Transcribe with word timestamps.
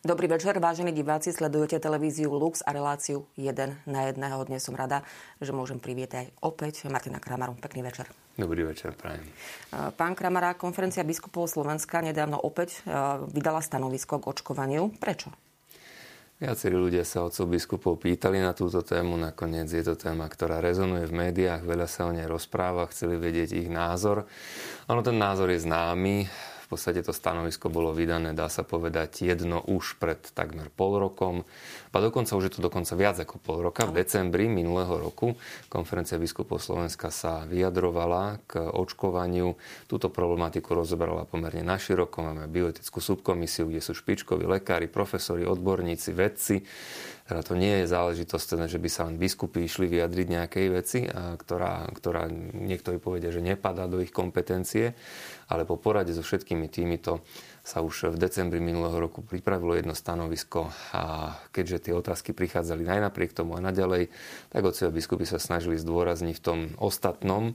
Dobrý 0.00 0.32
večer, 0.32 0.56
vážení 0.56 0.96
diváci, 0.96 1.28
sledujete 1.28 1.76
televíziu 1.76 2.32
Lux 2.32 2.64
a 2.64 2.72
reláciu 2.72 3.28
1 3.36 3.84
na 3.84 4.08
jedného. 4.08 4.40
Dnes 4.48 4.64
som 4.64 4.72
rada, 4.72 5.04
že 5.44 5.52
môžem 5.52 5.76
privítať 5.76 6.32
opäť 6.40 6.88
Martina 6.88 7.20
Kramaru. 7.20 7.52
Pekný 7.60 7.84
večer. 7.84 8.08
Dobrý 8.32 8.64
večer, 8.64 8.96
prajem. 8.96 9.28
Pán 10.00 10.16
Kramara, 10.16 10.56
konferencia 10.56 11.04
biskupov 11.04 11.52
Slovenska 11.52 12.00
nedávno 12.00 12.40
opäť 12.40 12.80
vydala 13.28 13.60
stanovisko 13.60 14.24
k 14.24 14.32
očkovaniu. 14.32 14.88
Prečo? 14.96 15.36
Viacerí 16.40 16.80
ľudia 16.80 17.04
sa 17.04 17.28
otcov 17.28 17.52
biskupov 17.52 18.00
pýtali 18.00 18.40
na 18.40 18.56
túto 18.56 18.80
tému, 18.80 19.20
nakoniec 19.20 19.68
je 19.68 19.84
to 19.84 20.00
téma, 20.00 20.24
ktorá 20.32 20.64
rezonuje 20.64 21.04
v 21.04 21.28
médiách, 21.28 21.60
veľa 21.60 21.84
sa 21.84 22.08
o 22.08 22.16
nej 22.16 22.24
rozpráva, 22.24 22.88
chceli 22.88 23.20
vedieť 23.20 23.52
ich 23.52 23.68
názor. 23.68 24.24
Ono 24.88 25.04
ten 25.04 25.20
názor 25.20 25.52
je 25.52 25.60
známy, 25.60 26.24
podstate 26.70 27.02
to 27.02 27.10
stanovisko 27.10 27.66
bolo 27.66 27.90
vydané, 27.90 28.30
dá 28.30 28.46
sa 28.46 28.62
povedať, 28.62 29.26
jedno 29.26 29.58
už 29.58 29.98
pred 29.98 30.22
takmer 30.22 30.70
pol 30.70 31.02
rokom. 31.02 31.42
A 31.90 31.98
dokonca 31.98 32.38
už 32.38 32.46
je 32.46 32.54
to 32.58 32.60
dokonca 32.62 32.94
viac 32.94 33.18
ako 33.18 33.42
pol 33.42 33.58
roka. 33.58 33.90
V 33.90 33.98
decembri 33.98 34.46
minulého 34.46 34.94
roku 34.94 35.34
konferencia 35.66 36.14
biskupov 36.16 36.62
Slovenska 36.62 37.10
sa 37.10 37.42
vyjadrovala 37.44 38.38
k 38.46 38.62
očkovaniu. 38.62 39.58
Túto 39.90 40.06
problematiku 40.08 40.78
rozoberala 40.78 41.26
pomerne 41.26 41.66
naširoko. 41.66 42.22
Máme 42.22 42.46
bioetickú 42.46 43.02
subkomisiu, 43.02 43.66
kde 43.66 43.82
sú 43.82 43.92
špičkoví 43.92 44.46
lekári, 44.46 44.86
profesori, 44.86 45.42
odborníci, 45.42 46.14
vedci. 46.14 46.62
Teda 47.30 47.46
to 47.46 47.54
nie 47.54 47.86
je 47.86 47.94
záležitosť, 47.94 48.58
teda, 48.58 48.66
že 48.66 48.82
by 48.82 48.90
sa 48.90 49.06
len 49.06 49.14
biskupy 49.14 49.62
išli 49.62 49.86
vyjadriť 49.86 50.26
nejakej 50.34 50.66
veci, 50.74 51.06
ktorá, 51.06 51.86
ktorá 51.94 52.26
niektorí 52.58 52.98
povedia, 52.98 53.30
že 53.30 53.38
nepadá 53.38 53.86
do 53.86 54.02
ich 54.02 54.10
kompetencie, 54.10 54.98
ale 55.46 55.62
po 55.62 55.78
porade 55.78 56.10
so 56.10 56.26
všetkými 56.26 56.66
týmito 56.66 57.22
sa 57.62 57.86
už 57.86 58.10
v 58.10 58.16
decembri 58.18 58.58
minulého 58.58 58.98
roku 58.98 59.22
pripravilo 59.22 59.78
jedno 59.78 59.94
stanovisko 59.94 60.74
a 60.90 61.38
keďže 61.54 61.86
tie 61.86 61.94
otázky 61.94 62.34
prichádzali 62.34 62.82
aj 62.90 62.98
napriek 62.98 63.30
tomu 63.30 63.54
a 63.54 63.62
naďalej, 63.62 64.10
tak 64.50 64.66
otcovia 64.66 64.90
biskupy 64.90 65.22
sa 65.22 65.38
snažili 65.38 65.78
zdôrazniť 65.78 66.34
v 66.34 66.42
tom 66.42 66.58
ostatnom, 66.82 67.54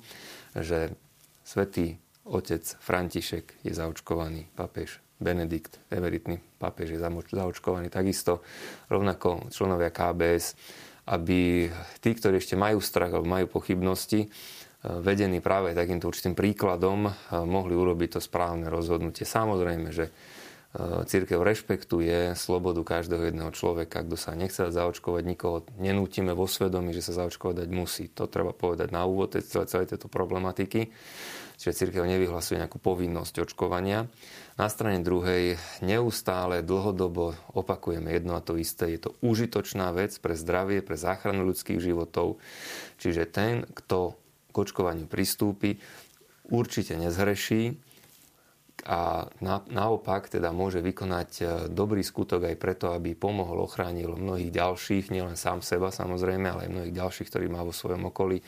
že 0.55 0.95
svätý 1.43 1.99
otec 2.23 2.63
František 2.63 3.59
je 3.67 3.75
zaočkovaný 3.75 4.47
papež 4.55 5.04
Benedikt, 5.15 5.79
emeritný 5.87 6.43
pápež 6.59 6.95
je 6.95 6.99
zaočkovaný 6.99 7.87
takisto, 7.87 8.43
rovnako 8.91 9.47
členovia 9.47 9.87
KBS, 9.87 10.59
aby 11.07 11.69
tí, 12.01 12.09
ktorí 12.11 12.41
ešte 12.41 12.59
majú 12.59 12.81
strach 12.81 13.13
alebo 13.13 13.29
majú 13.29 13.47
pochybnosti, 13.47 14.25
e, 14.25 14.27
vedení 14.99 15.39
práve 15.39 15.77
takýmto 15.77 16.09
určitým 16.09 16.33
príkladom, 16.33 17.07
e, 17.07 17.11
mohli 17.45 17.77
urobiť 17.77 18.17
to 18.17 18.19
správne 18.19 18.67
rozhodnutie. 18.67 19.23
Samozrejme, 19.23 19.93
že 19.93 20.09
e, 20.09 20.11
církev 21.05 21.39
rešpektuje 21.39 22.33
slobodu 22.33 22.81
každého 22.81 23.29
jedného 23.31 23.53
človeka. 23.53 24.03
Kto 24.03 24.17
sa 24.17 24.33
nechce 24.33 24.67
zaočkovať, 24.67 25.23
nikoho 25.23 25.63
nenútime 25.77 26.33
vo 26.33 26.49
svedomí, 26.49 26.91
že 26.91 27.05
sa 27.05 27.23
zaočkovať 27.23 27.63
dať 27.63 27.69
musí. 27.69 28.09
To 28.17 28.25
treba 28.25 28.51
povedať 28.51 28.89
na 28.89 29.05
úvod 29.05 29.37
celej 29.37 29.93
tejto 29.93 30.09
problematiky. 30.09 30.89
Čiže 31.55 31.87
církev 31.87 32.03
nevyhlasuje 32.03 32.59
nejakú 32.59 32.77
povinnosť 32.79 33.47
očkovania. 33.47 34.07
Na 34.55 34.67
strane 34.71 35.03
druhej 35.03 35.59
neustále 35.83 36.63
dlhodobo 36.63 37.35
opakujeme 37.55 38.11
jedno 38.11 38.39
a 38.39 38.45
to 38.45 38.55
isté. 38.55 38.95
Je 38.95 39.09
to 39.09 39.11
užitočná 39.19 39.91
vec 39.91 40.15
pre 40.19 40.35
zdravie, 40.35 40.79
pre 40.83 40.95
záchranu 40.95 41.43
ľudských 41.47 41.79
životov. 41.79 42.39
Čiže 42.99 43.23
ten, 43.27 43.67
kto 43.67 44.15
k 44.51 44.55
očkovaniu 44.55 45.07
pristúpi, 45.11 45.79
určite 46.47 46.95
nezhreší 46.95 47.75
a 48.85 49.25
na, 49.41 49.65
naopak 49.65 50.29
teda 50.29 50.53
môže 50.53 50.77
vykonať 50.77 51.31
e, 51.41 51.43
dobrý 51.73 52.05
skutok 52.05 52.45
aj 52.45 52.55
preto, 52.61 52.93
aby 52.93 53.17
pomohol, 53.17 53.65
ochránil 53.65 54.13
mnohých 54.13 54.53
ďalších, 54.53 55.09
nielen 55.09 55.33
sám 55.33 55.65
seba 55.65 55.89
samozrejme, 55.89 56.45
ale 56.45 56.69
aj 56.69 56.73
mnohých 56.73 56.93
ďalších, 56.93 57.29
ktorí 57.33 57.49
má 57.49 57.65
vo 57.65 57.73
svojom 57.73 58.13
okolí. 58.13 58.45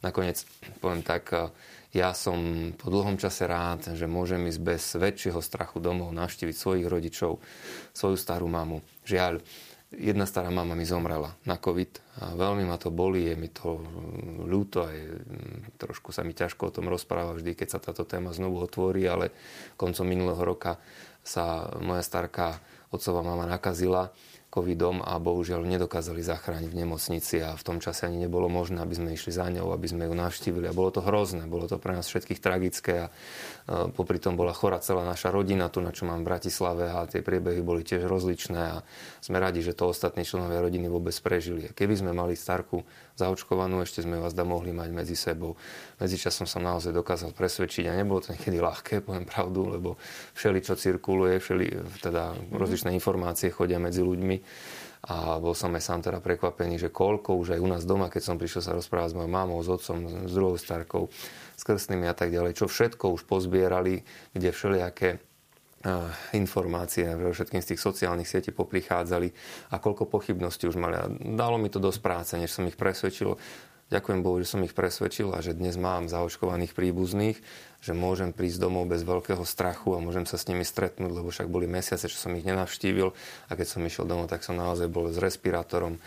Nakoniec, 0.00 0.40
poviem 0.80 1.04
tak, 1.04 1.36
e, 1.36 1.52
ja 1.92 2.16
som 2.16 2.72
po 2.80 2.88
dlhom 2.88 3.20
čase 3.20 3.44
rád, 3.44 3.92
že 3.92 4.08
môžem 4.08 4.48
ísť 4.48 4.60
bez 4.64 4.82
väčšieho 4.96 5.44
strachu 5.44 5.84
domov 5.84 6.16
navštíviť 6.16 6.56
svojich 6.56 6.88
rodičov, 6.88 7.36
svoju 7.92 8.16
starú 8.16 8.48
mamu. 8.48 8.80
Žiaľ, 9.04 9.44
jedna 9.94 10.26
stará 10.26 10.50
mama 10.50 10.74
mi 10.74 10.88
zomrela 10.88 11.36
na 11.46 11.60
COVID 11.60 12.18
a 12.24 12.34
veľmi 12.34 12.66
ma 12.66 12.80
to 12.80 12.90
bolí, 12.90 13.30
je 13.30 13.36
mi 13.38 13.52
to 13.52 13.78
ľúto 14.48 14.88
aj 14.88 14.96
trošku 15.76 16.14
sa 16.14 16.22
mi 16.22 16.32
ťažko 16.32 16.70
o 16.70 16.74
tom 16.74 16.86
rozpráva 16.88 17.34
vždy, 17.34 17.58
keď 17.58 17.68
sa 17.68 17.82
táto 17.82 18.06
téma 18.06 18.30
znovu 18.30 18.62
otvorí, 18.62 19.04
ale 19.04 19.34
koncom 19.74 20.06
minulého 20.06 20.40
roka 20.40 20.78
sa 21.24 21.66
moja 21.80 22.04
starká 22.04 22.60
otcová 22.92 23.24
mama 23.26 23.48
nakazila 23.48 24.14
covidom 24.54 25.02
a 25.02 25.18
bohužiaľ 25.18 25.66
nedokázali 25.66 26.22
zachrániť 26.22 26.70
v 26.70 26.78
nemocnici 26.86 27.42
a 27.42 27.58
v 27.58 27.62
tom 27.66 27.82
čase 27.82 28.06
ani 28.06 28.22
nebolo 28.22 28.46
možné, 28.46 28.78
aby 28.78 28.94
sme 28.94 29.10
išli 29.10 29.34
za 29.34 29.50
ňou, 29.50 29.74
aby 29.74 29.90
sme 29.90 30.06
ju 30.06 30.14
navštívili. 30.14 30.70
A 30.70 30.76
bolo 30.76 30.94
to 30.94 31.02
hrozné, 31.02 31.50
bolo 31.50 31.66
to 31.66 31.82
pre 31.82 31.90
nás 31.90 32.06
všetkých 32.06 32.38
tragické 32.38 32.92
a 33.02 33.06
e, 33.10 33.90
popri 33.90 34.22
tom 34.22 34.38
bola 34.38 34.54
chora 34.54 34.78
celá 34.78 35.02
naša 35.02 35.34
rodina, 35.34 35.66
tu 35.66 35.82
na 35.82 35.90
čo 35.90 36.06
mám 36.06 36.22
v 36.22 36.30
Bratislave 36.30 36.86
a 36.86 37.02
tie 37.10 37.18
priebehy 37.18 37.66
boli 37.66 37.82
tiež 37.82 38.06
rozličné 38.06 38.78
a 38.78 38.86
sme 39.18 39.42
radi, 39.42 39.58
že 39.58 39.74
to 39.74 39.90
ostatní 39.90 40.22
členovia 40.22 40.62
rodiny 40.62 40.86
vôbec 40.86 41.18
prežili. 41.18 41.66
A 41.66 41.74
keby 41.74 41.98
sme 41.98 42.14
mali 42.14 42.38
starku 42.38 42.86
zaočkovanú, 43.18 43.82
ešte 43.82 44.06
sme 44.06 44.22
vás 44.22 44.38
da 44.38 44.46
mohli 44.46 44.70
mať 44.70 44.90
medzi 44.94 45.18
sebou. 45.18 45.58
Medzičasom 45.98 46.46
som 46.46 46.62
naozaj 46.62 46.94
dokázal 46.94 47.34
presvedčiť 47.34 47.90
a 47.90 47.98
nebolo 47.98 48.22
to 48.22 48.30
niekedy 48.38 48.62
ľahké, 48.62 49.02
poviem 49.02 49.26
pravdu, 49.26 49.66
lebo 49.74 49.98
všeli, 50.38 50.58
čo 50.62 50.78
cirkuluje, 50.78 51.42
všeli, 51.42 51.66
teda 51.98 52.38
rozličné 52.54 52.94
informácie 52.94 53.50
chodia 53.50 53.82
medzi 53.82 53.98
ľuďmi 53.98 54.43
a 55.04 55.36
bol 55.36 55.52
som 55.52 55.68
aj 55.76 55.84
sám 55.84 56.00
teda 56.00 56.24
prekvapený, 56.24 56.80
že 56.80 56.88
koľko 56.88 57.36
už 57.36 57.56
aj 57.56 57.60
u 57.60 57.68
nás 57.68 57.84
doma, 57.84 58.08
keď 58.08 58.22
som 58.24 58.40
prišiel 58.40 58.64
sa 58.64 58.72
rozprávať 58.72 59.12
s 59.12 59.16
mojou 59.20 59.30
mamou, 59.30 59.60
s 59.60 59.68
otcom, 59.68 60.24
s 60.24 60.32
druhou 60.32 60.56
starkou, 60.56 61.12
s 61.54 61.62
krstnými 61.62 62.08
a 62.08 62.16
tak 62.16 62.32
ďalej, 62.32 62.56
čo 62.56 62.66
všetko 62.72 63.12
už 63.12 63.28
pozbierali, 63.28 64.00
kde 64.32 64.48
všelijaké 64.48 65.20
informácie 66.32 67.12
všetkým 67.12 67.60
z 67.60 67.76
tých 67.76 67.80
sociálnych 67.84 68.24
sietí 68.24 68.56
poprichádzali 68.56 69.28
a 69.68 69.76
koľko 69.76 70.08
pochybností 70.08 70.64
už 70.64 70.80
mali. 70.80 70.96
A 70.96 71.04
dalo 71.12 71.60
mi 71.60 71.68
to 71.68 71.76
dosť 71.76 72.00
práce, 72.00 72.32
než 72.40 72.56
som 72.56 72.64
ich 72.64 72.80
presvedčil. 72.80 73.36
Ďakujem 73.94 74.26
Bohu, 74.26 74.42
že 74.42 74.50
som 74.50 74.66
ich 74.66 74.74
presvedčil 74.74 75.30
a 75.30 75.38
že 75.38 75.54
dnes 75.54 75.78
mám 75.78 76.10
zaočkovaných 76.10 76.74
príbuzných, 76.74 77.38
že 77.78 77.94
môžem 77.94 78.34
prísť 78.34 78.66
domov 78.66 78.90
bez 78.90 79.06
veľkého 79.06 79.46
strachu 79.46 79.94
a 79.94 80.02
môžem 80.02 80.26
sa 80.26 80.34
s 80.34 80.50
nimi 80.50 80.66
stretnúť, 80.66 81.14
lebo 81.14 81.30
však 81.30 81.46
boli 81.46 81.70
mesiace, 81.70 82.10
čo 82.10 82.18
som 82.18 82.34
ich 82.34 82.42
nenavštívil 82.42 83.14
a 83.14 83.52
keď 83.54 83.66
som 83.70 83.86
išiel 83.86 84.02
domov, 84.02 84.26
tak 84.26 84.42
som 84.42 84.58
naozaj 84.58 84.90
bol 84.90 85.14
s 85.14 85.22
respirátorom 85.22 86.02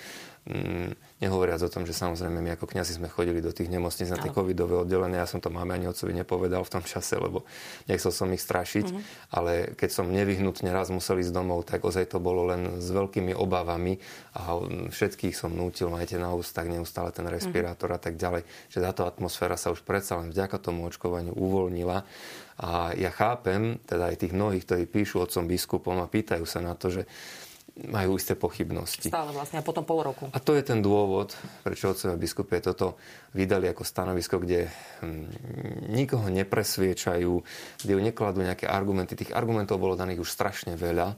nehovoriac 1.17 1.61
o 1.65 1.69
tom, 1.71 1.83
že 1.83 1.97
samozrejme 1.97 2.39
my 2.39 2.55
ako 2.55 2.69
kňazi 2.69 3.01
sme 3.01 3.09
chodili 3.09 3.41
do 3.41 3.49
tých 3.49 3.67
nemocníc 3.67 4.13
na 4.13 4.21
tie 4.21 4.29
covidové 4.29 4.77
oddelenia. 4.77 5.25
Ja 5.25 5.29
som 5.29 5.41
to 5.41 5.49
máme 5.49 5.73
ani 5.73 5.89
otcovi 5.89 6.13
nepovedal 6.13 6.61
v 6.63 6.73
tom 6.77 6.83
čase, 6.85 7.17
lebo 7.17 7.43
nechcel 7.89 8.13
som 8.13 8.29
ich 8.31 8.43
strašiť. 8.43 8.85
Mm-hmm. 8.87 9.33
Ale 9.33 9.73
keď 9.73 9.89
som 9.89 10.07
nevyhnutne 10.07 10.69
raz 10.69 10.93
musel 10.93 11.19
ísť 11.19 11.33
domov, 11.33 11.65
tak 11.65 11.83
ozaj 11.83 12.07
to 12.13 12.21
bolo 12.21 12.47
len 12.47 12.79
s 12.79 12.87
veľkými 12.93 13.33
obavami 13.33 13.97
a 14.37 14.61
všetkých 14.93 15.33
som 15.33 15.51
nútil, 15.51 15.89
majte 15.89 16.21
na 16.21 16.31
ústach 16.31 16.69
neustále 16.69 17.09
ten 17.11 17.25
respirátor 17.25 17.91
mm-hmm. 17.91 18.01
a 18.01 18.05
tak 18.05 18.15
ďalej. 18.15 18.41
Že 18.69 18.79
táto 18.85 19.03
atmosféra 19.09 19.57
sa 19.57 19.73
už 19.73 19.81
predsa 19.81 20.21
len 20.21 20.29
vďaka 20.29 20.61
tomu 20.61 20.85
očkovaniu 20.87 21.33
uvoľnila. 21.33 22.05
A 22.57 22.93
ja 22.97 23.13
chápem, 23.13 23.77
teda 23.85 24.09
aj 24.09 24.25
tých 24.25 24.33
mnohých, 24.33 24.65
ktorí 24.65 24.83
píšu 24.89 25.21
otcom 25.21 25.45
biskupom 25.45 26.01
a 26.01 26.09
pýtajú 26.09 26.45
sa 26.45 26.57
na 26.57 26.73
to, 26.73 26.89
že 26.89 27.05
majú 27.85 28.17
isté 28.17 28.33
pochybnosti. 28.33 29.13
Stále 29.13 29.29
vlastne, 29.29 29.61
a 29.61 29.63
potom 29.65 29.85
pol 29.85 30.01
roku. 30.01 30.25
A 30.33 30.41
to 30.41 30.57
je 30.57 30.65
ten 30.65 30.81
dôvod, 30.81 31.37
prečo 31.61 31.93
otcovia 31.93 32.17
biskupy 32.17 32.57
toto 32.57 32.97
vydali 33.37 33.69
ako 33.69 33.85
stanovisko, 33.85 34.41
kde 34.41 34.65
hm, 35.05 35.93
nikoho 35.93 36.25
nepresviečajú, 36.33 37.33
kde 37.85 37.91
ju 37.93 38.01
nekladú 38.01 38.41
nejaké 38.41 38.65
argumenty. 38.65 39.13
Tých 39.13 39.35
argumentov 39.37 39.77
bolo 39.77 39.93
daných 39.93 40.25
už 40.25 40.33
strašne 40.33 40.73
veľa. 40.73 41.13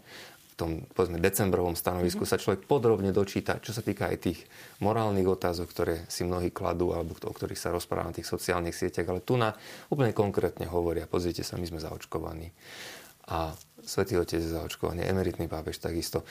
V 0.60 0.68
tom, 0.68 0.84
povedzme, 0.92 1.24
decembrovom 1.24 1.80
stanovisku 1.80 2.28
mm-hmm. 2.28 2.36
sa 2.36 2.44
človek 2.44 2.68
podrobne 2.68 3.16
dočíta, 3.16 3.63
čo 3.63 3.72
sa 3.72 3.80
týka 3.80 4.12
aj 4.12 4.18
tých 4.19 4.44
morálnych 4.84 5.24
otázok, 5.24 5.68
ktoré 5.72 5.95
si 6.12 6.28
mnohí 6.28 6.51
kladú, 6.51 6.92
alebo 6.92 7.16
o 7.16 7.31
ktorých 7.31 7.56
sa 7.56 7.72
rozpráva 7.72 8.12
na 8.12 8.18
tých 8.19 8.28
sociálnych 8.28 8.75
sieťach. 8.75 9.07
Ale 9.07 9.24
tu 9.24 9.39
na 9.39 9.56
úplne 9.88 10.12
konkrétne 10.12 10.68
hovoria, 10.68 11.07
pozrite 11.07 11.48
sa, 11.48 11.56
my 11.56 11.63
sme 11.63 11.80
zaočkovaní 11.80 12.51
a 13.30 13.54
Svetý 13.89 14.21
Otec 14.21 14.38
je 14.38 14.53
zaočkovaný, 14.53 15.01
emeritný 15.01 15.50
pápež 15.50 15.81
takisto. 15.81 16.21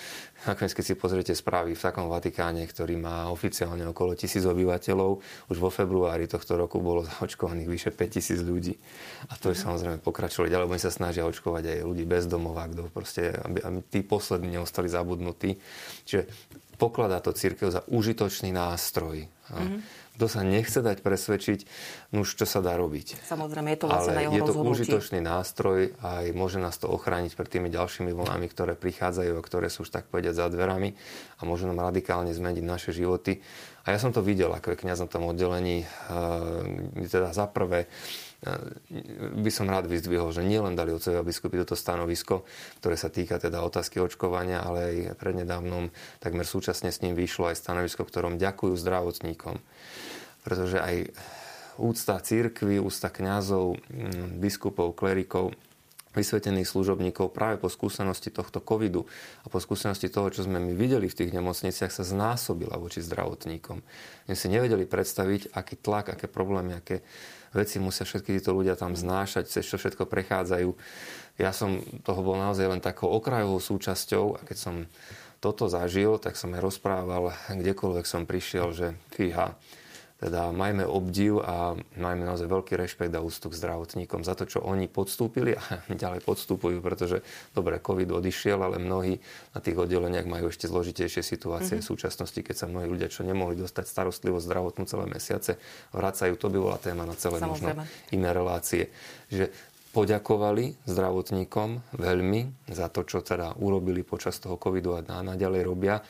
Nakoniec, 0.46 0.78
keď 0.78 0.84
si 0.86 0.94
pozriete 0.94 1.34
správy 1.34 1.74
v 1.74 1.82
takom 1.82 2.06
Vatikáne, 2.06 2.62
ktorý 2.62 2.94
má 2.94 3.26
oficiálne 3.34 3.82
okolo 3.90 4.14
tisíc 4.14 4.46
obyvateľov, 4.46 5.18
už 5.50 5.58
vo 5.58 5.66
februári 5.66 6.30
tohto 6.30 6.54
roku 6.54 6.78
bolo 6.78 7.02
zaočkovaných 7.02 7.66
vyše 7.66 7.90
5000 7.90 8.46
ľudí. 8.46 8.78
A 9.26 9.34
to 9.34 9.50
je 9.50 9.58
samozrejme 9.58 9.98
pokračovať, 9.98 10.54
alebo 10.54 10.78
oni 10.78 10.82
sa 10.86 10.94
snažia 10.94 11.26
očkovať 11.26 11.74
aj 11.74 11.78
ľudí 11.82 12.06
bez 12.06 12.30
domova, 12.30 12.70
kto 12.70 12.94
proste, 12.94 13.34
aby, 13.34 13.58
aby 13.58 13.78
tí 13.90 14.06
poslední 14.06 14.54
neostali 14.54 14.86
zabudnutí. 14.86 15.58
Čiže 16.06 16.30
pokladá 16.78 17.18
to 17.18 17.34
církev 17.34 17.74
za 17.74 17.82
užitočný 17.90 18.54
nástroj. 18.54 19.26
Mm-hmm 19.50 20.07
kto 20.18 20.26
sa 20.26 20.42
nechce 20.42 20.82
dať 20.82 20.98
presvedčiť, 21.06 21.60
no 22.10 22.26
už 22.26 22.42
čo 22.42 22.42
sa 22.42 22.58
dá 22.58 22.74
robiť. 22.74 23.22
Samozrejme, 23.22 23.70
je 23.78 23.78
to 23.78 23.86
vlastne 23.86 24.10
Ale 24.10 24.18
na 24.18 24.22
jeho 24.26 24.34
je 24.34 24.40
to 24.42 24.50
rozhodnutí. 24.50 24.74
užitočný 24.82 25.20
nástroj 25.22 25.80
a 26.02 26.26
aj 26.26 26.34
môže 26.34 26.58
nás 26.58 26.74
to 26.74 26.90
ochrániť 26.90 27.38
pred 27.38 27.46
tými 27.46 27.70
ďalšími 27.70 28.10
vlnami, 28.10 28.50
ktoré 28.50 28.74
prichádzajú 28.74 29.38
a 29.38 29.46
ktoré 29.46 29.70
sú 29.70 29.86
už 29.86 29.94
tak 29.94 30.10
povedať 30.10 30.34
za 30.34 30.50
dverami 30.50 30.98
a 31.38 31.40
môžu 31.46 31.70
nám 31.70 31.86
radikálne 31.86 32.34
zmeniť 32.34 32.64
naše 32.66 32.90
životy. 32.90 33.38
A 33.86 33.94
ja 33.94 34.02
som 34.02 34.10
to 34.10 34.18
videl 34.18 34.50
ako 34.50 34.74
je 34.74 34.82
kniaz 34.82 34.98
na 34.98 35.06
tom 35.06 35.30
oddelení. 35.30 35.86
E, 35.86 37.06
teda 37.06 37.30
za 37.30 37.46
prvé, 37.46 37.86
by 38.38 39.50
som 39.50 39.66
rád 39.66 39.90
vyzdvihol, 39.90 40.30
že 40.30 40.46
nielen 40.46 40.78
dali 40.78 40.94
otcovia 40.94 41.26
biskupy 41.26 41.58
toto 41.58 41.74
stanovisko, 41.74 42.46
ktoré 42.78 42.94
sa 42.94 43.10
týka 43.10 43.42
teda 43.42 43.66
otázky 43.66 43.98
očkovania, 43.98 44.62
ale 44.62 44.78
aj 44.78 44.96
prednedávnom 45.18 45.90
takmer 46.22 46.46
súčasne 46.46 46.94
s 46.94 47.02
ním 47.02 47.18
vyšlo 47.18 47.50
aj 47.50 47.58
stanovisko, 47.58 48.06
ktorom 48.06 48.38
ďakujú 48.38 48.78
zdravotníkom. 48.78 49.58
Pretože 50.46 50.78
aj 50.78 50.96
úcta 51.82 52.22
církvy, 52.22 52.78
úcta 52.78 53.10
kňazov, 53.10 53.74
mm, 53.90 54.38
biskupov, 54.38 54.94
klerikov, 54.94 55.50
vysvetených 56.14 56.66
služobníkov 56.66 57.30
práve 57.30 57.62
po 57.62 57.70
skúsenosti 57.70 58.34
tohto 58.34 58.58
covidu 58.58 59.06
a 59.44 59.52
po 59.52 59.62
skúsenosti 59.62 60.10
toho, 60.10 60.34
čo 60.34 60.42
sme 60.42 60.58
my 60.58 60.74
videli 60.74 61.06
v 61.06 61.14
tých 61.14 61.30
nemocniciach, 61.30 61.94
sa 61.94 62.02
znásobila 62.02 62.74
voči 62.74 62.98
zdravotníkom. 62.98 63.78
My 64.26 64.34
si 64.34 64.50
nevedeli 64.50 64.88
predstaviť, 64.88 65.54
aký 65.54 65.78
tlak, 65.78 66.10
aké 66.10 66.26
problémy, 66.26 66.80
aké 66.80 67.06
veci 67.54 67.76
musia 67.80 68.04
všetky 68.04 68.40
títo 68.40 68.52
ľudia 68.52 68.74
tam 68.76 68.96
znášať, 68.98 69.48
cez 69.48 69.64
čo 69.64 69.80
všetko 69.80 70.08
prechádzajú. 70.08 70.70
Ja 71.38 71.54
som 71.54 71.80
toho 72.02 72.20
bol 72.20 72.36
naozaj 72.36 72.66
len 72.66 72.82
takou 72.82 73.08
okrajovou 73.14 73.62
súčasťou 73.62 74.24
a 74.36 74.40
keď 74.42 74.56
som 74.58 74.74
toto 75.38 75.70
zažil, 75.70 76.18
tak 76.18 76.34
som 76.34 76.50
aj 76.50 76.62
rozprával, 76.62 77.30
kdekoľvek 77.46 78.06
som 78.06 78.26
prišiel, 78.26 78.74
že 78.74 78.86
fíha, 79.14 79.54
teda 80.18 80.50
majme 80.50 80.82
obdiv 80.82 81.38
a 81.46 81.78
majme 81.94 82.26
naozaj 82.26 82.50
veľký 82.50 82.74
rešpekt 82.74 83.14
a 83.14 83.22
ústup 83.22 83.54
k 83.54 83.62
zdravotníkom 83.62 84.26
za 84.26 84.34
to, 84.34 84.50
čo 84.50 84.58
oni 84.58 84.90
podstúpili 84.90 85.54
a 85.54 85.62
ďalej 86.02 86.26
podstúpujú, 86.26 86.82
pretože 86.82 87.22
dobre, 87.54 87.78
COVID 87.78 88.18
odišiel, 88.18 88.58
ale 88.58 88.82
mnohí 88.82 89.22
na 89.54 89.60
tých 89.62 89.78
oddeleniach 89.78 90.26
majú 90.26 90.50
ešte 90.50 90.66
zložitejšie 90.66 91.22
situácie 91.22 91.78
mm-hmm. 91.78 91.86
v 91.86 91.90
súčasnosti, 91.94 92.40
keď 92.42 92.54
sa 92.58 92.66
mnohí 92.66 92.90
ľudia, 92.90 93.06
čo 93.06 93.22
nemohli 93.22 93.54
dostať 93.62 93.86
starostlivosť 93.86 94.42
zdravotnú 94.42 94.84
celé 94.90 95.06
mesiace, 95.06 95.54
vracajú. 95.94 96.34
To 96.34 96.50
by 96.50 96.58
bola 96.58 96.78
téma 96.82 97.06
na 97.06 97.14
celé 97.14 97.38
Samozrejme. 97.38 97.86
možno 97.86 98.10
iné 98.10 98.30
relácie. 98.34 98.90
Že 99.30 99.54
poďakovali 99.94 100.78
zdravotníkom 100.84 101.94
veľmi 101.96 102.70
za 102.70 102.92
to, 102.92 103.06
čo 103.08 103.24
teda 103.24 103.56
urobili 103.58 104.04
počas 104.04 104.36
toho 104.36 104.60
covidu 104.60 104.98
a 104.98 105.02
naďalej 105.02 105.62
robia 105.64 106.04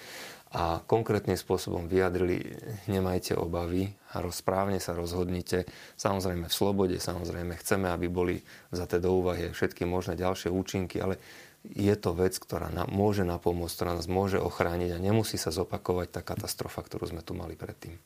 a 0.48 0.80
konkrétnym 0.80 1.36
spôsobom 1.36 1.84
vyjadrili, 1.92 2.40
nemajte 2.88 3.36
obavy 3.36 3.92
a 4.16 4.24
rozprávne 4.24 4.80
sa 4.80 4.96
rozhodnite. 4.96 5.68
Samozrejme 6.00 6.48
v 6.48 6.56
slobode, 6.56 6.96
samozrejme 6.96 7.52
chceme, 7.60 7.92
aby 7.92 8.08
boli 8.08 8.40
za 8.72 8.88
do 8.88 9.12
úvahy 9.12 9.52
všetky 9.52 9.84
možné 9.84 10.16
ďalšie 10.16 10.48
účinky, 10.48 11.04
ale 11.04 11.20
je 11.68 11.94
to 12.00 12.16
vec, 12.16 12.32
ktorá 12.32 12.72
nám 12.72 12.88
môže 12.88 13.28
napomôcť, 13.28 13.74
ktorá 13.76 13.92
nás 13.92 14.08
môže 14.08 14.40
ochrániť 14.40 14.96
a 14.96 14.98
nemusí 15.02 15.36
sa 15.36 15.52
zopakovať 15.52 16.08
tá 16.16 16.20
katastrofa, 16.24 16.80
ktorú 16.80 17.12
sme 17.12 17.20
tu 17.20 17.36
mali 17.36 17.60
predtým. 17.60 18.00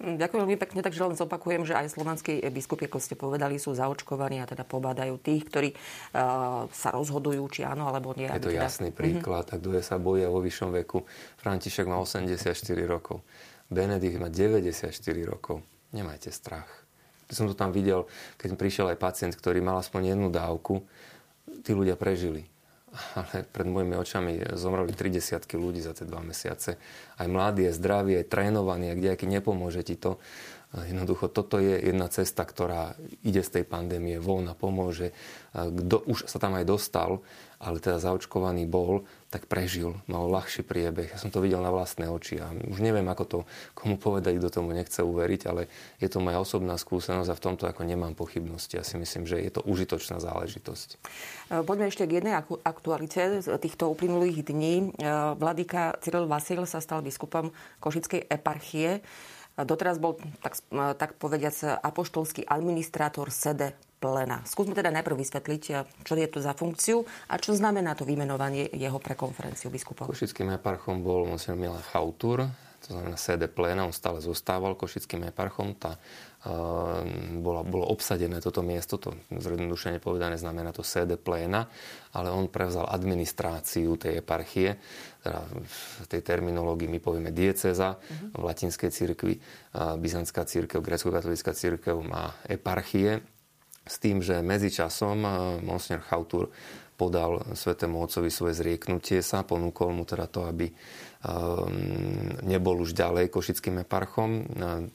Ďakujem 0.00 0.40
veľmi 0.48 0.58
pekne, 0.58 0.80
takže 0.80 1.04
len 1.04 1.16
zopakujem, 1.20 1.68
že 1.68 1.76
aj 1.76 1.92
slovenskí 1.92 2.40
biskupy, 2.48 2.88
ako 2.88 2.98
ste 3.04 3.12
povedali, 3.12 3.60
sú 3.60 3.76
zaočkovaní 3.76 4.40
a 4.40 4.48
teda 4.48 4.64
pobádajú 4.64 5.20
tých, 5.20 5.44
ktorí 5.44 5.68
uh, 5.76 6.66
sa 6.72 6.88
rozhodujú, 6.96 7.44
či 7.52 7.68
áno 7.68 7.84
alebo 7.84 8.16
nie. 8.16 8.32
Je 8.32 8.48
to 8.48 8.50
teda... 8.50 8.64
jasný 8.64 8.90
príklad. 8.90 9.52
Mm-hmm. 9.52 9.60
A 9.60 9.60
kto 9.60 9.84
sa 9.84 9.96
boja 10.00 10.32
vo 10.32 10.40
vyššom 10.40 10.72
veku? 10.82 11.04
František 11.36 11.84
má 11.84 12.00
84 12.00 12.48
rokov. 12.88 13.20
Benedikt 13.68 14.16
má 14.16 14.32
94 14.32 14.88
rokov. 15.28 15.60
Nemajte 15.92 16.32
strach. 16.32 16.68
Keď 17.28 17.34
som 17.36 17.46
to 17.48 17.56
tam 17.56 17.72
videl, 17.72 18.08
keď 18.40 18.56
prišiel 18.56 18.86
aj 18.92 18.98
pacient, 19.00 19.32
ktorý 19.36 19.60
mal 19.60 19.80
aspoň 19.80 20.16
jednu 20.16 20.28
dávku, 20.32 20.84
tí 21.64 21.72
ľudia 21.72 21.96
prežili 21.96 22.52
ale 22.92 23.48
pred 23.48 23.66
mojimi 23.68 23.96
očami 23.96 24.32
zomreli 24.52 24.92
30 24.92 25.48
ľudí 25.56 25.80
za 25.80 25.96
tie 25.96 26.04
dva 26.04 26.20
mesiace. 26.20 26.76
Aj 27.16 27.28
mladí, 27.28 27.64
aj 27.64 27.76
zdraví, 27.80 28.16
aj 28.20 28.28
trénovaní, 28.28 28.92
a 28.92 28.98
kde 28.98 29.16
aký 29.16 29.24
nepomôže 29.24 29.80
ti 29.82 29.96
to. 29.96 30.20
Jednoducho, 30.72 31.28
toto 31.28 31.60
je 31.60 31.76
jedna 31.76 32.08
cesta, 32.08 32.48
ktorá 32.48 32.96
ide 33.20 33.44
z 33.44 33.60
tej 33.60 33.64
pandémie 33.68 34.16
von 34.16 34.48
a 34.48 34.56
pomôže. 34.56 35.12
Kto 35.52 36.00
už 36.08 36.24
sa 36.24 36.40
tam 36.40 36.56
aj 36.56 36.64
dostal, 36.64 37.20
ale 37.60 37.76
teda 37.76 38.00
zaočkovaný 38.00 38.64
bol, 38.64 39.04
tak 39.32 39.48
prežil, 39.48 39.96
mal 40.04 40.28
ľahší 40.28 40.60
priebeh. 40.60 41.08
Ja 41.08 41.16
som 41.16 41.32
to 41.32 41.40
videl 41.40 41.64
na 41.64 41.72
vlastné 41.72 42.04
oči 42.04 42.36
a 42.36 42.52
už 42.52 42.84
neviem, 42.84 43.08
ako 43.08 43.24
to 43.24 43.38
komu 43.72 43.96
povedať, 43.96 44.36
kto 44.36 44.52
tomu 44.52 44.76
nechce 44.76 45.00
uveriť, 45.00 45.42
ale 45.48 45.72
je 45.96 46.12
to 46.12 46.20
moja 46.20 46.36
osobná 46.36 46.76
skúsenosť 46.76 47.32
a 47.32 47.38
v 47.40 47.44
tomto 47.48 47.64
ako 47.64 47.88
nemám 47.88 48.12
pochybnosti. 48.12 48.76
Ja 48.76 48.84
si 48.84 49.00
myslím, 49.00 49.24
že 49.24 49.40
je 49.40 49.48
to 49.48 49.64
užitočná 49.64 50.20
záležitosť. 50.20 51.00
Poďme 51.64 51.88
ešte 51.88 52.04
k 52.04 52.20
jednej 52.20 52.36
aktualite 52.60 53.40
z 53.40 53.48
týchto 53.56 53.88
uplynulých 53.88 54.44
dní. 54.44 54.92
Vladyka 55.40 55.96
Cyril 56.04 56.28
Vasil 56.28 56.68
sa 56.68 56.84
stal 56.84 57.00
biskupom 57.00 57.56
Košickej 57.80 58.28
eparchie. 58.28 59.00
Doteraz 59.56 59.96
bol, 59.96 60.20
tak, 60.44 60.60
tak 61.00 61.16
povediac, 61.16 61.80
apoštolský 61.80 62.44
administrátor 62.44 63.32
sede 63.32 63.72
plena. 64.02 64.42
Skúsme 64.42 64.74
teda 64.74 64.90
najprv 64.90 65.14
vysvetliť, 65.14 65.62
čo 66.02 66.14
je 66.18 66.26
to 66.26 66.42
za 66.42 66.58
funkciu 66.58 67.06
a 67.30 67.38
čo 67.38 67.54
znamená 67.54 67.94
to 67.94 68.02
vymenovanie 68.02 68.66
jeho 68.74 68.98
pre 68.98 69.14
konferenciu 69.14 69.70
biskupov. 69.70 70.10
Košickým 70.10 70.50
eparchom 70.58 71.06
bol 71.06 71.30
monsignor 71.30 71.54
Milan 71.54 71.84
Chautur, 71.94 72.50
to 72.82 72.98
znamená 72.98 73.14
sede 73.14 73.46
plena, 73.46 73.86
on 73.86 73.94
stále 73.94 74.18
zostával 74.18 74.74
košickým 74.74 75.30
eparchom. 75.30 75.78
Tá, 75.78 75.94
uh, 75.94 77.06
bolo, 77.38 77.62
bolo 77.62 77.86
obsadené 77.86 78.42
toto 78.42 78.58
miesto, 78.66 78.98
to 78.98 79.14
zjednodušene 79.30 80.02
povedané 80.02 80.34
znamená 80.34 80.74
to 80.74 80.82
sede 80.82 81.14
pléna, 81.14 81.70
ale 82.10 82.34
on 82.34 82.50
prevzal 82.50 82.90
administráciu 82.90 83.94
tej 83.94 84.18
eparchie, 84.18 84.82
teda 85.22 85.46
v 86.02 86.06
tej 86.10 86.26
terminológii 86.26 86.90
my 86.90 86.98
povieme 86.98 87.30
dieceza 87.30 87.94
uh-huh. 87.94 88.34
v 88.34 88.42
latinskej 88.50 88.90
cirkvi, 88.90 89.38
uh, 89.38 89.94
byzantská 89.94 90.42
církev, 90.42 90.82
grecko-katolická 90.82 91.54
církev 91.54 91.94
má 92.02 92.34
eparchie, 92.50 93.22
s 93.86 93.96
tým, 93.98 94.22
že 94.22 94.44
medzičasom 94.44 95.18
uh, 95.22 95.32
monsignor 95.62 96.02
Chautur 96.06 96.50
podal 96.94 97.42
svetému 97.56 97.98
otcovi 97.98 98.30
svoje 98.30 98.54
zrieknutie 98.54 99.24
sa, 99.24 99.42
ponúkol 99.42 99.90
mu 99.90 100.06
teda 100.06 100.30
to, 100.30 100.46
aby 100.46 100.70
Ehm, 101.22 102.34
nebol 102.42 102.82
už 102.82 102.98
ďalej 102.98 103.30
košickým 103.30 103.86
eparchom. 103.86 104.42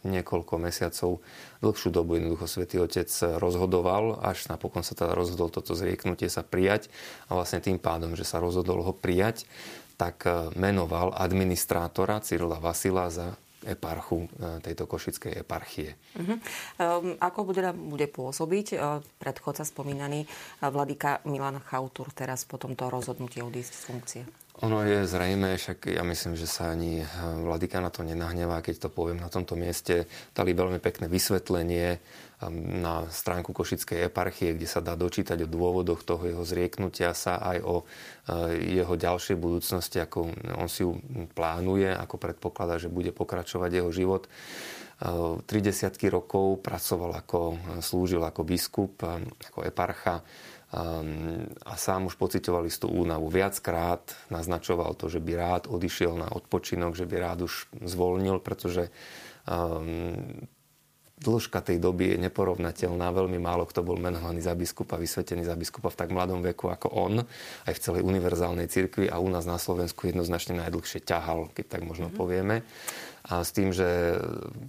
Niekoľko 0.04 0.60
mesiacov, 0.60 1.24
dlhšiu 1.64 1.88
dobu 1.88 2.20
jednoducho 2.20 2.52
svätý 2.52 2.84
Otec 2.84 3.08
rozhodoval, 3.40 4.20
až 4.20 4.52
napokon 4.52 4.84
sa 4.84 4.92
teda 4.92 5.16
rozhodol 5.16 5.48
toto 5.48 5.72
zrieknutie 5.72 6.28
sa 6.28 6.44
prijať 6.44 6.92
a 7.32 7.40
vlastne 7.40 7.64
tým 7.64 7.80
pádom, 7.80 8.12
že 8.20 8.28
sa 8.28 8.44
rozhodol 8.44 8.84
ho 8.84 8.92
prijať, 8.92 9.48
tak 9.96 10.28
e, 10.28 10.52
menoval 10.60 11.16
administrátora 11.16 12.20
Cyrila 12.20 12.60
Vasila 12.60 13.08
za 13.08 13.40
eparchu 13.68 14.26
e, 14.26 14.28
tejto 14.64 14.88
košickej 14.88 15.44
eparchie. 15.44 16.00
Uh-huh. 16.16 16.40
Um, 16.80 17.20
ako 17.20 17.52
bude, 17.52 17.62
bude 17.76 18.08
pôsobiť 18.08 18.68
uh, 18.74 19.04
predchodca 19.20 19.68
spomínaný 19.68 20.24
uh, 20.24 20.72
vladyka 20.72 21.20
Milan 21.28 21.60
Chautur 21.60 22.10
teraz 22.16 22.48
po 22.48 22.56
tomto 22.56 22.88
rozhodnutí 22.88 23.44
odísť 23.44 23.74
z 23.76 23.84
funkcie? 23.84 24.22
Ono 24.66 24.82
je 24.82 25.06
zrejme, 25.06 25.54
však 25.54 25.86
ja 25.94 26.02
myslím, 26.02 26.34
že 26.34 26.50
sa 26.50 26.74
ani 26.74 27.06
eh, 27.06 27.08
Vladika 27.46 27.78
na 27.78 27.94
to 27.94 28.02
nenahnevá, 28.02 28.66
keď 28.66 28.88
to 28.88 28.90
poviem 28.90 29.22
na 29.22 29.30
tomto 29.30 29.54
mieste. 29.54 30.10
Dali 30.34 30.58
veľmi 30.58 30.82
pekné 30.82 31.06
vysvetlenie 31.06 31.88
ehm, 31.94 32.82
na 32.82 33.06
stránku 33.06 33.54
Košickej 33.54 34.10
eparchie, 34.10 34.58
kde 34.58 34.66
sa 34.66 34.82
dá 34.82 34.98
dočítať 34.98 35.46
o 35.46 35.52
dôvodoch 35.52 36.02
toho 36.02 36.26
jeho 36.26 36.42
zrieknutia 36.42 37.14
sa, 37.14 37.38
aj 37.38 37.58
o 37.62 37.86
eh, 37.86 38.82
jeho 38.82 38.98
ďalšej 38.98 39.38
budúcnosti, 39.38 40.02
ako 40.02 40.34
on 40.58 40.66
si 40.66 40.82
ju 40.82 40.98
plánuje, 41.38 41.94
ako 41.94 42.18
predpokladá, 42.18 42.82
že 42.82 42.90
bude 42.90 43.14
pokračovať 43.14 43.70
jeho 43.70 43.92
život. 43.94 44.26
30 44.98 45.46
eh, 45.46 46.10
rokov 46.10 46.66
pracoval 46.66 47.22
ako, 47.22 47.62
slúžil 47.86 48.26
ako 48.26 48.42
biskup, 48.42 49.06
ako 49.38 49.70
eparcha 49.70 50.26
Ehm, 50.26 50.57
a 50.68 51.74
sám 51.80 52.12
už 52.12 52.20
pocitoval 52.20 52.68
istú 52.68 52.92
únavu. 52.92 53.32
Viackrát 53.32 54.04
naznačoval 54.28 55.00
to, 55.00 55.08
že 55.08 55.24
by 55.24 55.32
rád 55.40 55.64
odišiel 55.72 56.20
na 56.20 56.28
odpočinok, 56.28 56.92
že 56.92 57.08
by 57.08 57.16
rád 57.24 57.48
už 57.48 57.72
zvolnil, 57.88 58.44
pretože 58.44 58.92
um, 59.48 60.28
dĺžka 61.18 61.64
tej 61.64 61.80
doby 61.80 62.14
je 62.14 62.18
neporovnateľná. 62.30 63.10
Veľmi 63.16 63.40
málo 63.40 63.64
kto 63.64 63.82
bol 63.82 63.96
menovaný 63.96 64.44
za 64.44 64.54
biskupa, 64.54 65.00
vysvetený 65.00 65.48
za 65.48 65.56
biskupa 65.56 65.88
v 65.88 66.00
tak 66.04 66.12
mladom 66.12 66.44
veku 66.44 66.68
ako 66.68 66.88
on, 66.94 67.24
aj 67.64 67.74
v 67.74 67.82
celej 67.82 68.04
univerzálnej 68.04 68.68
cirkvi 68.68 69.08
a 69.08 69.24
u 69.24 69.32
nás 69.32 69.48
na 69.48 69.58
Slovensku 69.58 70.06
jednoznačne 70.06 70.60
najdlhšie 70.62 71.02
ťahal, 71.02 71.50
keď 71.56 71.80
tak 71.80 71.82
možno 71.88 72.12
mm-hmm. 72.12 72.20
povieme. 72.20 72.62
A 73.28 73.44
s 73.44 73.52
tým, 73.52 73.72
že 73.72 74.20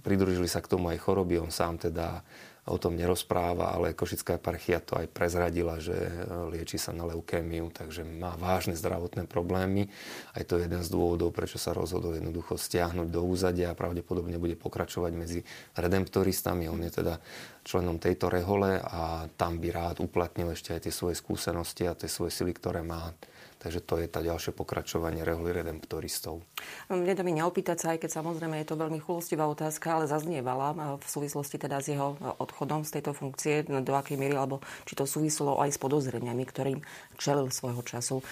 pridružili 0.03 0.47
sa 0.47 0.63
k 0.63 0.71
tomu 0.71 0.89
aj 0.89 0.99
choroby, 1.03 1.43
on 1.43 1.51
sám 1.53 1.79
teda 1.79 2.23
o 2.69 2.77
tom 2.77 2.93
nerozpráva, 2.93 3.73
ale 3.73 3.97
Košická 3.97 4.37
eparchia 4.37 4.77
to 4.79 4.95
aj 4.95 5.09
prezradila, 5.09 5.81
že 5.81 5.97
e, 5.97 6.11
lieči 6.53 6.77
sa 6.77 6.93
na 6.93 7.09
leukémiu, 7.09 7.73
takže 7.73 8.05
má 8.05 8.37
vážne 8.37 8.77
zdravotné 8.77 9.25
problémy. 9.25 9.89
Aj 10.37 10.45
to 10.45 10.61
je 10.61 10.69
jeden 10.69 10.85
z 10.85 10.89
dôvodov, 10.93 11.33
prečo 11.33 11.57
sa 11.57 11.73
rozhodol 11.73 12.15
jednoducho 12.15 12.55
stiahnuť 12.55 13.09
do 13.09 13.25
úzadia 13.25 13.73
a 13.73 13.77
pravdepodobne 13.77 14.37
bude 14.37 14.53
pokračovať 14.53 15.11
medzi 15.17 15.39
redemptoristami. 15.73 16.69
On 16.69 16.79
je 16.79 16.93
teda 16.93 17.17
členom 17.65 17.97
tejto 17.97 18.29
rehole 18.29 18.77
a 18.77 19.25
tam 19.33 19.57
by 19.57 19.69
rád 19.73 19.95
uplatnil 19.99 20.53
ešte 20.53 20.77
aj 20.77 20.87
tie 20.87 20.93
svoje 20.93 21.17
skúsenosti 21.17 21.89
a 21.89 21.97
tie 21.97 22.07
svoje 22.07 22.31
sily, 22.31 22.53
ktoré 22.53 22.85
má 22.85 23.11
Takže 23.59 23.83
to 23.83 23.99
je 23.99 24.07
tá 24.07 24.23
ďalšie 24.23 24.55
pokračovanie 24.55 25.27
reholy 25.27 25.51
redemptoristov. 25.51 26.47
Mne 26.87 27.11
to 27.11 27.27
mi 27.27 27.35
neopýtať 27.35 27.75
sa, 27.75 27.87
aj 27.91 28.07
keď 28.07 28.23
samozrejme 28.23 28.55
je 28.63 28.67
to 28.71 28.79
veľmi 28.79 29.03
chulostivá 29.03 29.51
otázka, 29.51 29.99
ale 29.99 30.07
zaznievala 30.07 30.95
v 30.95 31.03
súvislosti 31.03 31.59
teda 31.59 31.83
s 31.83 31.91
jeho 31.91 32.15
odchodom 32.39 32.87
z 32.87 32.95
tejto 32.95 33.11
funkcie, 33.11 33.67
do 33.67 33.93
akej 33.99 34.15
miery, 34.15 34.39
alebo 34.39 34.63
či 34.87 34.95
to 34.95 35.03
súvislo 35.03 35.59
aj 35.59 35.75
s 35.75 35.77
podozreniami, 35.83 36.47
ktorým 36.47 36.79
čelil 37.19 37.51
svojho 37.51 37.83
času 37.83 38.23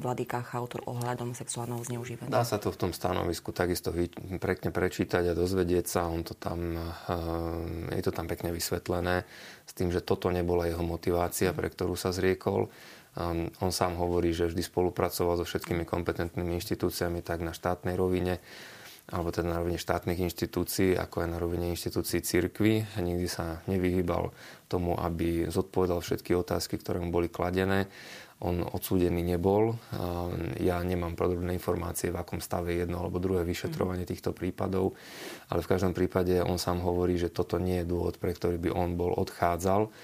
Vladika 0.00 0.40
Chautor 0.40 0.88
ohľadom 0.88 1.36
sexuálneho 1.36 1.84
zneužívania. 1.84 2.32
Dá 2.32 2.40
sa 2.40 2.56
to 2.56 2.72
v 2.72 2.88
tom 2.88 2.92
stanovisku 2.96 3.52
takisto 3.52 3.92
pekne 4.40 4.72
prečítať 4.72 5.28
a 5.28 5.36
dozvedieť 5.36 5.84
sa. 5.84 6.08
On 6.08 6.24
to 6.24 6.32
tam, 6.32 6.80
je 7.92 8.00
to 8.00 8.08
tam 8.08 8.24
pekne 8.24 8.48
vysvetlené 8.56 9.28
s 9.68 9.72
tým, 9.76 9.92
že 9.92 10.00
toto 10.00 10.32
nebola 10.32 10.64
jeho 10.64 10.80
motivácia, 10.80 11.52
pre 11.52 11.68
ktorú 11.68 11.92
sa 11.92 12.08
zriekol 12.08 12.72
on 13.60 13.70
sám 13.72 14.00
hovorí, 14.00 14.32
že 14.32 14.48
vždy 14.48 14.64
spolupracoval 14.64 15.36
so 15.36 15.44
všetkými 15.44 15.84
kompetentnými 15.84 16.56
inštitúciami 16.56 17.20
tak 17.20 17.44
na 17.44 17.52
štátnej 17.52 17.92
rovine, 17.92 18.40
alebo 19.12 19.28
teda 19.34 19.52
na 19.52 19.58
rovine 19.60 19.76
štátnych 19.76 20.24
inštitúcií, 20.30 20.96
ako 20.96 21.26
aj 21.26 21.28
na 21.28 21.36
rovine 21.36 21.68
inštitúcií 21.74 22.24
cirkvy. 22.24 22.86
Nikdy 22.96 23.28
sa 23.28 23.60
nevyhýbal 23.68 24.32
tomu, 24.70 24.96
aby 24.96 25.50
zodpovedal 25.52 26.00
všetky 26.00 26.32
otázky, 26.32 26.80
ktoré 26.80 27.02
mu 27.04 27.12
boli 27.12 27.28
kladené. 27.28 27.90
On 28.42 28.58
odsúdený 28.58 29.22
nebol. 29.22 29.78
Ja 30.58 30.82
nemám 30.82 31.14
podrobné 31.14 31.54
informácie, 31.54 32.10
v 32.10 32.18
akom 32.18 32.42
stave 32.42 32.74
jedno 32.74 32.98
alebo 32.98 33.22
druhé 33.22 33.46
vyšetrovanie 33.46 34.02
týchto 34.02 34.34
prípadov, 34.34 34.98
ale 35.46 35.62
v 35.62 35.70
každom 35.70 35.94
prípade 35.94 36.42
on 36.42 36.58
sám 36.58 36.82
hovorí, 36.82 37.20
že 37.22 37.30
toto 37.30 37.62
nie 37.62 37.84
je 37.84 37.90
dôvod, 37.90 38.18
pre 38.18 38.34
ktorý 38.34 38.58
by 38.58 38.70
on 38.74 38.98
bol 38.98 39.14
odchádzal 39.14 39.94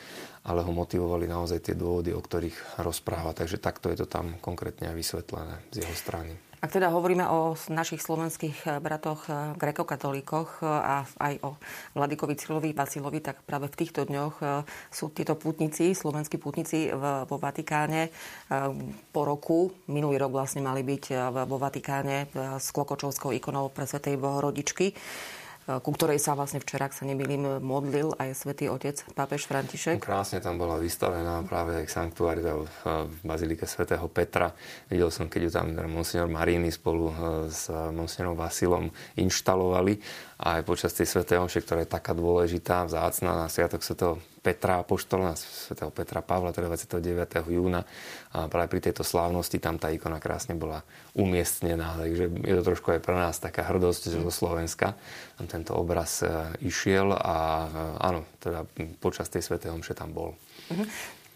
ale 0.49 0.65
ho 0.65 0.73
motivovali 0.73 1.29
naozaj 1.29 1.61
tie 1.61 1.75
dôvody, 1.77 2.17
o 2.17 2.25
ktorých 2.25 2.81
rozpráva. 2.81 3.37
Takže 3.37 3.61
takto 3.61 3.93
je 3.93 4.01
to 4.01 4.07
tam 4.09 4.41
konkrétne 4.41 4.89
vysvetlené 4.97 5.61
z 5.69 5.85
jeho 5.85 5.93
strany. 5.93 6.49
Ak 6.59 6.75
teda 6.75 6.91
hovoríme 6.91 7.23
o 7.31 7.55
našich 7.71 8.03
slovenských 8.03 8.67
eh, 8.67 8.71
bratoch 8.83 9.31
eh, 9.31 9.55
grekokatolíkoch 9.55 10.59
eh, 10.59 10.67
a 10.67 11.07
aj 11.07 11.35
o 11.47 11.55
Vladikovi 11.95 12.35
Cyrilovi 12.35 12.75
Vasilovi, 12.75 13.23
tak 13.23 13.47
práve 13.47 13.71
v 13.71 13.79
týchto 13.79 14.03
dňoch 14.11 14.67
sú 14.91 15.15
títo 15.15 15.39
pútnici, 15.39 15.95
slovenskí 15.95 16.39
pútnici 16.39 16.91
vo 16.91 17.37
Vatikáne 17.39 18.11
po 19.13 19.23
roku, 19.27 19.71
minulý 19.91 20.19
rok 20.19 20.35
vlastne 20.35 20.63
mali 20.63 20.83
byť 20.83 21.05
vo 21.47 21.57
Vatikáne 21.59 22.31
s 22.59 22.71
klokočovskou 22.71 23.35
ikonou 23.35 23.71
pre 23.71 23.87
Svetej 23.87 24.19
Bohorodičky 24.19 24.95
ku 25.69 25.91
ktorej 25.93 26.17
sa 26.17 26.33
vlastne 26.33 26.65
včera, 26.65 26.89
ak 26.89 26.97
sa 26.97 27.05
nemýlim, 27.05 27.61
modlil 27.61 28.17
aj 28.17 28.33
svätý 28.33 28.73
otec 28.73 28.97
pápež 29.13 29.45
František. 29.45 30.01
Krásne 30.01 30.41
tam 30.41 30.57
bola 30.57 30.81
vystavená 30.81 31.45
práve 31.45 31.77
aj 31.77 31.93
sanktuárita 31.93 32.57
v 32.57 33.13
bazilike 33.21 33.69
svätého 33.69 34.09
Petra. 34.09 34.57
Videl 34.89 35.13
som, 35.13 35.29
keď 35.29 35.41
ju 35.45 35.51
tam 35.53 35.77
monsignor 35.93 36.33
Marini 36.33 36.73
spolu 36.73 37.13
s 37.53 37.69
monsignorom 37.69 38.41
Vasilom 38.41 38.89
inštalovali 39.21 40.01
a 40.41 40.57
aj 40.57 40.63
počas 40.65 40.97
tej 40.97 41.05
svätej 41.05 41.37
omše, 41.37 41.61
ktorá 41.61 41.85
je 41.85 41.93
taká 41.93 42.17
dôležitá, 42.17 42.89
vzácna 42.89 43.45
na 43.45 43.47
sviatok 43.53 43.85
svätého 43.85 44.17
Petra 44.39 44.81
Apoštola, 44.81 45.35
svätého 45.35 45.91
Petra 45.91 46.23
Pavla, 46.23 46.55
teda 46.55 46.71
29. 46.71 47.51
júna. 47.51 47.83
A 48.33 48.47
práve 48.47 48.71
pri 48.71 48.91
tejto 48.91 49.03
slávnosti 49.03 49.59
tam 49.59 49.77
tá 49.77 49.91
ikona 49.91 50.23
krásne 50.23 50.55
bola 50.55 50.87
umiestnená. 51.19 51.99
Takže 51.99 52.25
je 52.47 52.55
to 52.59 52.63
trošku 52.63 52.95
aj 52.95 53.01
pre 53.03 53.15
nás 53.19 53.37
taká 53.43 53.67
hrdosť 53.67 54.15
zo 54.15 54.31
Slovenska. 54.31 54.95
Tam 55.37 55.47
tento 55.51 55.75
obraz 55.75 56.23
e, 56.23 56.31
išiel 56.63 57.13
a 57.15 57.37
e, 57.37 57.69
áno, 57.99 58.21
teda 58.39 58.65
počas 59.03 59.27
tej 59.29 59.43
svätej 59.43 59.75
omše 59.75 59.93
tam 59.99 60.15
bol. 60.15 60.39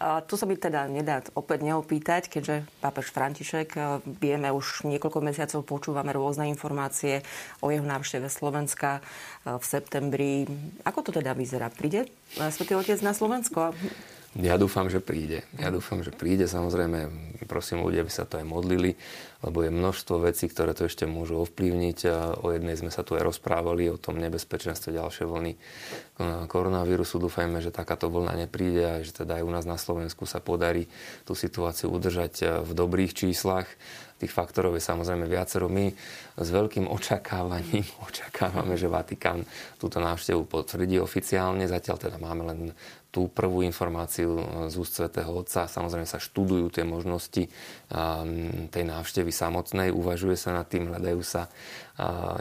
A 0.03 0.19
tu 0.19 0.35
sa 0.35 0.43
by 0.43 0.59
teda 0.59 0.91
nedá 0.91 1.23
opäť 1.31 1.63
neopýtať, 1.63 2.27
keďže 2.27 2.67
pápež 2.83 3.15
František, 3.15 3.69
e, 3.71 3.79
vieme 4.19 4.51
už 4.51 4.83
niekoľko 4.83 5.23
mesiacov, 5.23 5.63
počúvame 5.63 6.11
rôzne 6.11 6.51
informácie 6.51 7.23
o 7.63 7.71
jeho 7.71 7.87
návšteve 7.87 8.27
Slovenska 8.27 8.99
e, 8.99 9.55
v 9.55 9.63
septembri. 9.63 10.43
Ako 10.83 11.07
to 11.07 11.15
teda 11.15 11.31
vyzerá? 11.31 11.71
Príde 11.71 12.11
e, 12.35 12.43
Svetý 12.51 12.75
Otec 12.75 12.99
na 12.99 13.15
Slovensko? 13.15 13.71
Ja 14.35 14.59
dúfam, 14.59 14.91
že 14.91 14.99
príde. 14.99 15.47
Ja 15.55 15.71
dúfam, 15.71 16.03
že 16.03 16.11
príde. 16.11 16.51
Samozrejme, 16.51 17.07
prosím 17.45 17.83
ľudia, 17.83 18.03
aby 18.03 18.13
sa 18.13 18.27
to 18.27 18.39
aj 18.39 18.45
modlili, 18.47 18.95
lebo 19.43 19.63
je 19.63 19.71
množstvo 19.71 20.23
vecí, 20.23 20.47
ktoré 20.47 20.71
to 20.71 20.87
ešte 20.87 21.03
môžu 21.03 21.43
ovplyvniť. 21.43 21.99
O 22.43 22.51
jednej 22.51 22.79
sme 22.79 22.89
sa 22.89 23.03
tu 23.03 23.15
aj 23.15 23.23
rozprávali, 23.27 23.91
o 23.91 23.99
tom 23.99 24.19
nebezpečenstve 24.19 24.95
ďalšej 24.95 25.25
vlny 25.27 25.53
koronavírusu. 26.47 27.19
Dúfajme, 27.19 27.59
že 27.59 27.75
takáto 27.75 28.07
vlna 28.07 28.47
nepríde 28.47 28.83
a 28.83 28.93
že 29.03 29.11
teda 29.11 29.39
aj 29.39 29.43
u 29.43 29.51
nás 29.51 29.65
na 29.67 29.75
Slovensku 29.75 30.23
sa 30.23 30.39
podarí 30.39 30.87
tú 31.27 31.35
situáciu 31.35 31.91
udržať 31.91 32.63
v 32.63 32.71
dobrých 32.71 33.13
číslach 33.13 33.67
tých 34.23 34.31
faktorov 34.31 34.79
je 34.79 34.83
samozrejme 34.87 35.27
viacero. 35.27 35.67
My 35.67 35.91
s 36.39 36.47
veľkým 36.47 36.87
očakávaním 36.87 37.83
očakávame, 38.07 38.79
že 38.79 38.87
Vatikán 38.87 39.43
túto 39.75 39.99
návštevu 39.99 40.47
potvrdí 40.47 40.97
oficiálne. 41.03 41.67
Zatiaľ 41.67 41.97
teda 41.99 42.17
máme 42.17 42.43
len 42.47 42.59
tú 43.13 43.29
prvú 43.29 43.61
informáciu 43.61 44.41
z 44.71 44.73
úst 44.73 44.97
Svetého 44.97 45.29
Otca. 45.29 45.69
Samozrejme 45.69 46.09
sa 46.09 46.17
študujú 46.17 46.73
tie 46.73 46.81
možnosti 46.81 47.45
tej 48.73 48.83
návštevy 48.89 49.29
samotnej, 49.29 49.93
uvažuje 49.93 50.33
sa 50.33 50.57
nad 50.57 50.65
tým, 50.65 50.89
hľadajú 50.89 51.21
sa 51.21 51.45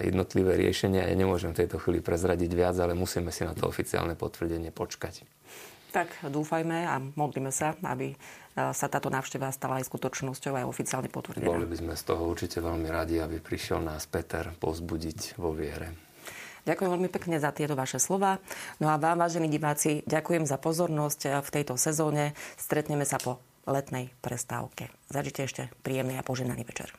jednotlivé 0.00 0.56
riešenia. 0.56 1.04
Ja 1.04 1.12
nemôžem 1.12 1.52
v 1.52 1.68
tejto 1.68 1.76
chvíli 1.76 2.00
prezradiť 2.00 2.50
viac, 2.56 2.80
ale 2.80 2.96
musíme 2.96 3.28
si 3.28 3.44
na 3.44 3.52
to 3.52 3.68
oficiálne 3.68 4.16
potvrdenie 4.16 4.72
počkať. 4.72 5.28
Tak 5.92 6.08
dúfajme 6.24 6.88
a 6.88 6.96
modlíme 6.98 7.52
sa, 7.52 7.76
aby 7.84 8.16
sa 8.56 8.88
táto 8.88 9.12
návšteva 9.12 9.52
stala 9.52 9.76
aj 9.76 9.92
skutočnosťou 9.92 10.56
aj 10.56 10.64
oficiálne 10.64 11.12
potvrdená. 11.12 11.52
Boli 11.52 11.68
by 11.68 11.76
sme 11.84 11.94
z 11.96 12.04
toho 12.08 12.32
určite 12.32 12.64
veľmi 12.64 12.88
radi, 12.88 13.20
aby 13.20 13.40
prišiel 13.40 13.84
nás 13.84 14.08
Peter 14.08 14.56
pozbudiť 14.56 15.36
vo 15.36 15.52
viere. 15.52 15.92
Ďakujem 16.64 16.90
veľmi 16.94 17.10
pekne 17.10 17.36
za 17.42 17.52
tieto 17.52 17.76
vaše 17.76 18.00
slova. 18.00 18.40
No 18.78 18.88
a 18.88 18.96
vám, 18.96 19.20
vážení 19.20 19.52
diváci, 19.52 20.00
ďakujem 20.08 20.48
za 20.48 20.56
pozornosť 20.56 21.44
v 21.44 21.48
tejto 21.52 21.74
sezóne. 21.74 22.32
Stretneme 22.54 23.04
sa 23.04 23.20
po 23.20 23.42
letnej 23.68 24.14
prestávke. 24.22 24.88
Zažite 25.12 25.44
ešte 25.44 25.62
príjemný 25.84 26.16
a 26.16 26.24
poženaný 26.24 26.62
večer. 26.64 26.94